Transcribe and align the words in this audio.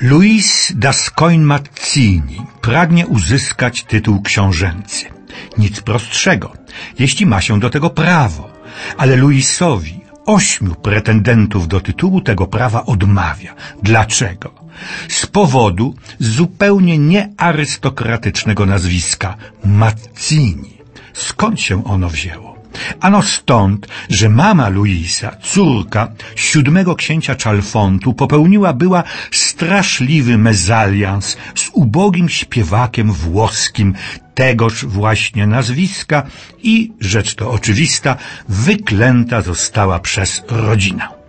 Luis 0.00 0.72
Dascoin 0.76 1.42
Mazzini 1.42 2.46
pragnie 2.60 3.06
uzyskać 3.06 3.84
tytuł 3.84 4.22
książęcy. 4.22 5.06
Nic 5.58 5.80
prostszego, 5.80 6.52
jeśli 6.98 7.26
ma 7.26 7.40
się 7.40 7.60
do 7.60 7.70
tego 7.70 7.90
prawo. 7.90 8.50
Ale 8.96 9.16
Luisowi 9.16 10.00
ośmiu 10.26 10.74
pretendentów 10.74 11.68
do 11.68 11.80
tytułu 11.80 12.20
tego 12.20 12.46
prawa 12.46 12.86
odmawia. 12.86 13.54
Dlaczego? 13.82 14.54
Z 15.08 15.26
powodu 15.26 15.94
zupełnie 16.18 16.98
niearystokratycznego 16.98 18.66
nazwiska 18.66 19.36
Mazzini. 19.64 20.78
Skąd 21.12 21.60
się 21.60 21.84
ono 21.84 22.08
wzięło? 22.08 22.59
Ano 23.00 23.22
stąd, 23.22 23.86
że 24.08 24.28
mama 24.28 24.68
Luisa, 24.68 25.36
córka 25.42 26.08
siódmego 26.36 26.94
księcia 26.94 27.34
Czalfontu, 27.34 28.14
popełniła 28.14 28.72
była 28.72 29.04
straszliwy 29.30 30.38
mezalians 30.38 31.36
z 31.54 31.70
ubogim 31.72 32.28
śpiewakiem 32.28 33.12
włoskim 33.12 33.94
tegoż 34.34 34.84
właśnie 34.84 35.46
nazwiska 35.46 36.22
i, 36.62 36.92
rzecz 37.00 37.34
to 37.34 37.50
oczywista, 37.50 38.16
wyklęta 38.48 39.42
została 39.42 39.98
przez 39.98 40.42
rodzinę. 40.48 41.19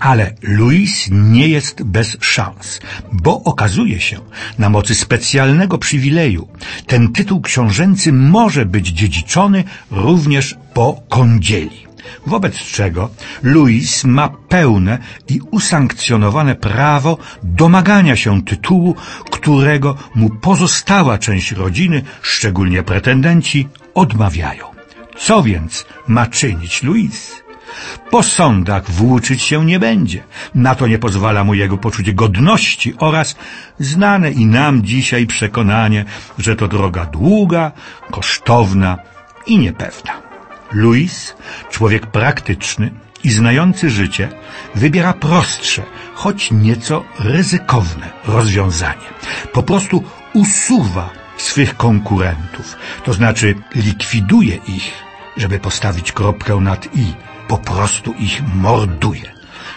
Ale 0.00 0.34
Louis 0.42 1.08
nie 1.10 1.48
jest 1.48 1.82
bez 1.82 2.16
szans, 2.20 2.80
bo 3.12 3.42
okazuje 3.44 4.00
się, 4.00 4.20
na 4.58 4.70
mocy 4.70 4.94
specjalnego 4.94 5.78
przywileju, 5.78 6.48
ten 6.86 7.12
tytuł 7.12 7.40
książęcy 7.40 8.12
może 8.12 8.66
być 8.66 8.88
dziedziczony 8.88 9.64
również 9.90 10.56
po 10.74 11.02
kądzieli. 11.08 11.90
Wobec 12.26 12.54
czego 12.56 13.10
Louis 13.42 14.04
ma 14.04 14.28
pełne 14.28 14.98
i 15.28 15.40
usankcjonowane 15.50 16.54
prawo 16.54 17.18
domagania 17.42 18.16
się 18.16 18.42
tytułu, 18.42 18.96
którego 19.30 19.96
mu 20.14 20.30
pozostała 20.30 21.18
część 21.18 21.52
rodziny, 21.52 22.02
szczególnie 22.22 22.82
pretendenci, 22.82 23.68
odmawiają. 23.94 24.64
Co 25.18 25.42
więc 25.42 25.86
ma 26.06 26.26
czynić 26.26 26.82
Louis? 26.82 27.42
Po 28.10 28.22
sądach 28.22 28.90
włóczyć 28.90 29.42
się 29.42 29.64
nie 29.64 29.78
będzie. 29.78 30.22
Na 30.54 30.74
to 30.74 30.86
nie 30.86 30.98
pozwala 30.98 31.44
mu 31.44 31.54
jego 31.54 31.78
poczucie 31.78 32.12
godności 32.12 32.94
oraz 32.98 33.36
znane 33.78 34.30
i 34.30 34.46
nam 34.46 34.82
dzisiaj 34.82 35.26
przekonanie, 35.26 36.04
że 36.38 36.56
to 36.56 36.68
droga 36.68 37.04
długa, 37.04 37.72
kosztowna 38.10 38.98
i 39.46 39.58
niepewna. 39.58 40.12
Louis, 40.72 41.34
człowiek 41.70 42.06
praktyczny 42.06 42.90
i 43.24 43.30
znający 43.30 43.90
życie, 43.90 44.28
wybiera 44.74 45.12
prostsze, 45.12 45.82
choć 46.14 46.50
nieco 46.50 47.04
ryzykowne 47.18 48.10
rozwiązanie. 48.24 49.06
Po 49.52 49.62
prostu 49.62 50.04
usuwa 50.32 51.10
swych 51.36 51.76
konkurentów, 51.76 52.76
to 53.04 53.12
znaczy 53.12 53.54
likwiduje 53.74 54.56
ich, 54.56 54.92
żeby 55.36 55.58
postawić 55.58 56.12
kropkę 56.12 56.56
nad 56.56 56.96
i 56.96 57.29
po 57.50 57.58
prostu 57.58 58.14
ich 58.18 58.42
morduje. 58.54 59.28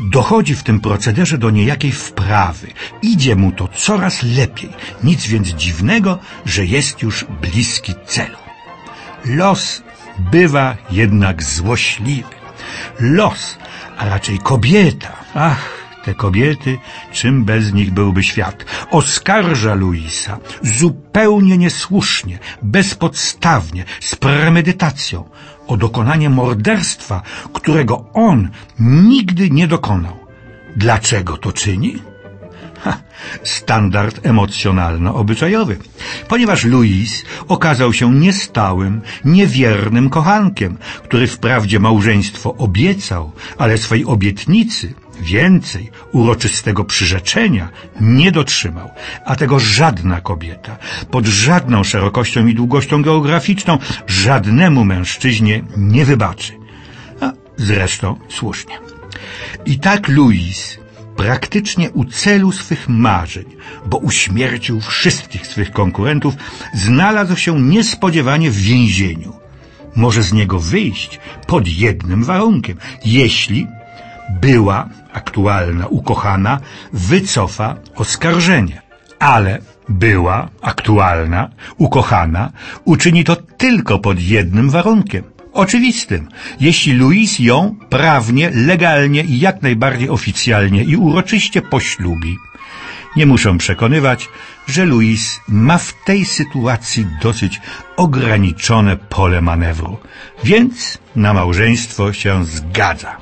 Dochodzi 0.00 0.54
w 0.54 0.62
tym 0.62 0.80
procederze 0.80 1.38
do 1.38 1.50
niejakiej 1.50 1.92
wprawy. 1.92 2.68
Idzie 3.02 3.36
mu 3.36 3.52
to 3.52 3.68
coraz 3.68 4.22
lepiej. 4.22 4.70
Nic 5.04 5.26
więc 5.26 5.48
dziwnego, 5.48 6.18
że 6.46 6.66
jest 6.66 7.02
już 7.02 7.24
bliski 7.42 7.94
celu. 8.06 8.38
Los 9.24 9.82
bywa 10.18 10.76
jednak 10.90 11.42
złośliwy. 11.42 12.34
Los, 13.00 13.58
a 13.98 14.08
raczej 14.08 14.38
kobieta. 14.38 15.12
Ach, 15.34 15.79
te 16.04 16.14
kobiety, 16.14 16.78
czym 17.12 17.44
bez 17.44 17.72
nich 17.72 17.90
byłby 17.90 18.22
świat. 18.22 18.64
Oskarża 18.90 19.74
Luisa 19.74 20.38
zupełnie 20.62 21.58
niesłusznie, 21.58 22.38
bezpodstawnie, 22.62 23.84
z 24.00 24.16
premedytacją 24.16 25.24
o 25.66 25.76
dokonanie 25.76 26.30
morderstwa, 26.30 27.22
którego 27.52 28.04
on 28.12 28.48
nigdy 28.78 29.50
nie 29.50 29.68
dokonał. 29.68 30.16
Dlaczego 30.76 31.36
to 31.36 31.52
czyni? 31.52 32.09
Ha, 32.80 32.98
standard 33.44 34.26
emocjonalno-obyczajowy. 34.26 35.76
Ponieważ 36.28 36.64
Louis 36.64 37.24
okazał 37.48 37.92
się 37.92 38.14
niestałym, 38.14 39.00
niewiernym 39.24 40.10
kochankiem, 40.10 40.78
który 41.04 41.26
wprawdzie 41.26 41.80
małżeństwo 41.80 42.54
obiecał, 42.56 43.32
ale 43.58 43.78
swej 43.78 44.04
obietnicy 44.04 44.94
więcej 45.20 45.90
uroczystego 46.12 46.84
przyrzeczenia 46.84 47.68
nie 48.00 48.32
dotrzymał, 48.32 48.90
a 49.24 49.36
tego 49.36 49.58
żadna 49.58 50.20
kobieta, 50.20 50.76
pod 51.10 51.26
żadną 51.26 51.84
szerokością 51.84 52.46
i 52.46 52.54
długością 52.54 53.02
geograficzną, 53.02 53.78
żadnemu 54.06 54.84
mężczyźnie 54.84 55.62
nie 55.76 56.04
wybaczy. 56.04 56.52
A 57.20 57.32
zresztą 57.56 58.18
słusznie. 58.28 58.78
I 59.66 59.78
tak 59.78 60.08
Louis 60.08 60.78
praktycznie 61.20 61.90
u 61.90 62.04
celu 62.04 62.52
swych 62.52 62.88
marzeń, 62.88 63.44
bo 63.86 63.98
uśmiercił 63.98 64.80
wszystkich 64.80 65.46
swych 65.46 65.72
konkurentów, 65.72 66.34
znalazł 66.74 67.36
się 67.36 67.60
niespodziewanie 67.60 68.50
w 68.50 68.56
więzieniu. 68.56 69.32
Może 69.96 70.22
z 70.22 70.32
niego 70.32 70.58
wyjść 70.58 71.20
pod 71.46 71.68
jednym 71.68 72.24
warunkiem, 72.24 72.76
jeśli 73.04 73.66
była 74.40 74.88
aktualna 75.12 75.86
ukochana 75.86 76.60
wycofa 76.92 77.76
oskarżenie. 77.94 78.82
Ale 79.18 79.58
była 79.88 80.48
aktualna 80.62 81.50
ukochana 81.78 82.52
uczyni 82.84 83.24
to 83.24 83.36
tylko 83.36 83.98
pod 83.98 84.20
jednym 84.20 84.70
warunkiem– 84.70 85.24
oczywistym. 85.52 86.28
Jeśli 86.60 86.92
Louis 86.92 87.38
ją 87.38 87.76
prawnie, 87.88 88.50
legalnie 88.54 89.22
i 89.22 89.40
jak 89.40 89.62
najbardziej 89.62 90.08
oficjalnie 90.08 90.84
i 90.84 90.96
uroczyście 90.96 91.62
poślubi. 91.62 92.36
Nie 93.16 93.26
muszę 93.26 93.58
przekonywać, 93.58 94.28
że 94.66 94.86
Louis 94.86 95.40
ma 95.48 95.78
w 95.78 95.94
tej 96.04 96.24
sytuacji 96.24 97.06
dosyć 97.22 97.60
ograniczone 97.96 98.96
pole 98.96 99.40
manewru, 99.40 99.98
więc 100.44 100.98
na 101.16 101.34
małżeństwo 101.34 102.12
się 102.12 102.44
zgadza. 102.44 103.16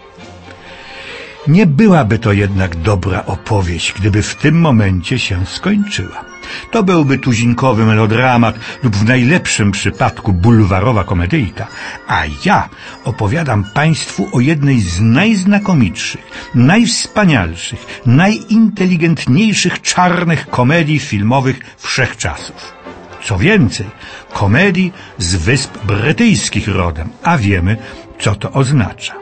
Nie 1.48 1.66
byłaby 1.66 2.18
to 2.18 2.32
jednak 2.32 2.76
dobra 2.76 3.26
opowieść, 3.26 3.92
gdyby 3.92 4.22
w 4.22 4.34
tym 4.34 4.60
momencie 4.60 5.18
się 5.18 5.46
skończyła. 5.46 6.24
To 6.70 6.82
byłby 6.82 7.18
tuzinkowy 7.18 7.84
melodramat 7.84 8.58
lub 8.82 8.96
w 8.96 9.04
najlepszym 9.04 9.72
przypadku 9.72 10.32
bulwarowa 10.32 11.04
komedyjka. 11.04 11.66
A 12.08 12.22
ja 12.44 12.68
opowiadam 13.04 13.64
Państwu 13.74 14.28
o 14.32 14.40
jednej 14.40 14.80
z 14.80 15.00
najznakomitszych, 15.00 16.50
najwspanialszych, 16.54 18.00
najinteligentniejszych 18.06 19.82
czarnych 19.82 20.48
komedii 20.48 20.98
filmowych 20.98 21.60
wszechczasów. 21.78 22.78
Co 23.24 23.38
więcej, 23.38 23.86
komedii 24.32 24.92
z 25.18 25.36
Wysp 25.36 25.78
Brytyjskich 25.84 26.68
rodem, 26.68 27.08
a 27.22 27.38
wiemy, 27.38 27.76
co 28.20 28.34
to 28.34 28.52
oznacza. 28.52 29.14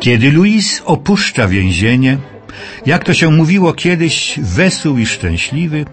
Kiedy 0.00 0.32
Louis 0.32 0.82
opuszcza 0.84 1.48
więzienie, 1.48 2.18
jak 2.86 3.04
to 3.04 3.14
się 3.14 3.30
mówiło 3.30 3.72
kiedyś, 3.72 4.40
wesół 4.42 4.98
i 4.98 5.06
szczęśliwy, 5.06 5.84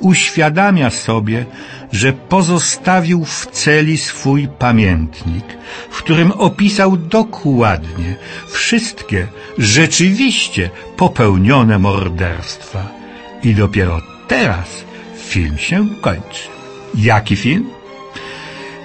uświadamia 0.00 0.90
sobie, 0.90 1.46
że 1.92 2.12
pozostawił 2.12 3.24
w 3.24 3.46
celi 3.46 3.98
swój 3.98 4.48
pamiętnik, 4.58 5.44
w 5.90 5.98
którym 5.98 6.32
opisał 6.32 6.96
dokładnie 6.96 8.16
wszystkie 8.48 9.26
rzeczywiście 9.58 10.70
popełnione 10.96 11.78
morderstwa. 11.78 12.88
I 13.42 13.54
dopiero 13.54 14.00
teraz 14.28 14.84
film 15.28 15.58
się 15.58 15.88
kończy. 16.00 16.48
Jaki 16.94 17.36
film? 17.36 17.70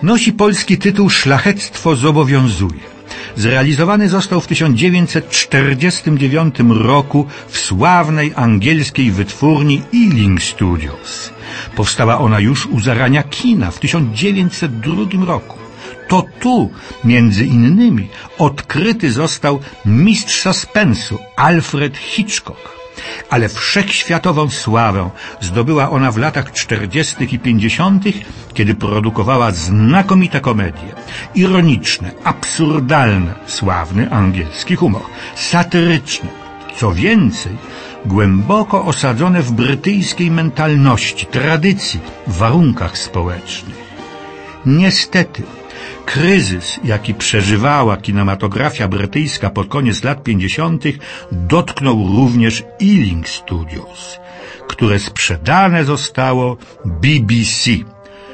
Nosi 0.03 0.33
polski 0.33 0.77
tytuł 0.77 1.09
Szlachectwo 1.09 1.95
zobowiązuje. 1.95 2.92
Zrealizowany 3.35 4.09
został 4.09 4.41
w 4.41 4.47
1949 4.47 6.55
roku 6.69 7.27
w 7.47 7.57
sławnej 7.57 8.31
angielskiej 8.35 9.11
wytwórni 9.11 9.81
Ealing 9.93 10.43
Studios. 10.43 11.29
Powstała 11.75 12.19
ona 12.19 12.39
już 12.39 12.65
u 12.65 12.79
zarania 12.79 13.23
kina 13.23 13.71
w 13.71 13.79
1902 13.79 15.25
roku. 15.25 15.57
To 16.07 16.25
tu, 16.39 16.71
między 17.03 17.45
innymi, 17.45 18.07
odkryty 18.37 19.11
został 19.11 19.59
mistrz 19.85 20.41
suspensu 20.41 21.19
Alfred 21.35 21.97
Hitchcock 21.97 22.82
ale 23.29 23.49
wszechświatową 23.49 24.49
sławę 24.49 25.09
zdobyła 25.41 25.89
ona 25.89 26.11
w 26.11 26.17
latach 26.17 26.51
40. 26.51 27.15
i 27.35 27.39
50., 27.39 28.03
kiedy 28.53 28.75
produkowała 28.75 29.51
znakomite 29.51 30.41
komedie, 30.41 30.95
ironiczne, 31.35 32.11
absurdalne, 32.23 33.33
sławny 33.47 34.11
angielski 34.11 34.75
humor, 34.75 35.01
satyryczne, 35.35 36.29
Co 36.75 36.93
więcej, 36.93 37.57
głęboko 38.05 38.85
osadzone 38.85 39.41
w 39.41 39.51
brytyjskiej 39.51 40.31
mentalności, 40.31 41.25
tradycji, 41.25 41.99
warunkach 42.27 42.97
społecznych. 42.97 43.83
Niestety, 44.65 45.43
kryzys, 46.05 46.79
jaki 46.83 47.13
przeżywała 47.13 47.97
kinematografia 47.97 48.87
brytyjska 48.87 49.49
pod 49.49 49.67
koniec 49.67 50.03
lat 50.03 50.23
50., 50.23 50.83
dotknął 51.31 52.07
również 52.07 52.63
Ealing 52.81 53.29
Studios, 53.29 54.19
które 54.67 54.99
sprzedane 54.99 55.85
zostało 55.85 56.57
BBC. 56.85 57.71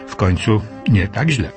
W 0.08 0.16
końcu 0.16 0.62
nie 0.88 1.08
tak 1.08 1.30
źle. 1.30 1.52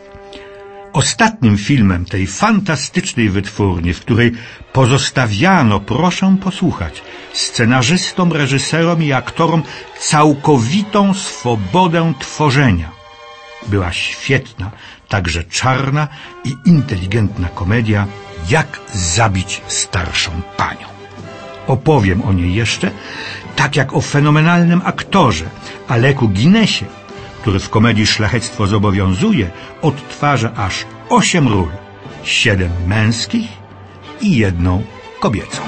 Ostatnim 0.92 1.58
filmem 1.58 2.04
tej 2.04 2.26
fantastycznej 2.26 3.28
wytwórni, 3.30 3.94
w 3.94 4.00
której 4.00 4.32
pozostawiano, 4.72 5.80
proszę 5.80 6.36
posłuchać, 6.42 7.02
scenarzystom, 7.32 8.32
reżyserom 8.32 9.02
i 9.02 9.12
aktorom 9.12 9.62
całkowitą 10.00 11.14
swobodę 11.14 12.12
tworzenia. 12.18 13.01
Była 13.68 13.92
świetna, 13.92 14.70
także 15.08 15.44
czarna 15.44 16.08
i 16.44 16.56
inteligentna 16.64 17.48
komedia 17.48 18.06
Jak 18.48 18.80
zabić 18.92 19.62
starszą 19.66 20.30
panią. 20.56 20.86
Opowiem 21.66 22.22
o 22.22 22.32
niej 22.32 22.54
jeszcze, 22.54 22.90
tak 23.56 23.76
jak 23.76 23.92
o 23.92 24.00
fenomenalnym 24.00 24.82
aktorze 24.84 25.44
Aleku 25.88 26.28
Guinnessie, 26.28 26.84
który 27.40 27.58
w 27.58 27.70
komedii 27.70 28.06
Szlachectwo 28.06 28.66
zobowiązuje, 28.66 29.50
odtwarza 29.82 30.52
aż 30.56 30.86
osiem 31.08 31.48
ról, 31.48 31.68
siedem 32.24 32.72
męskich 32.86 33.48
i 34.20 34.36
jedną 34.36 34.82
kobiecą. 35.20 35.62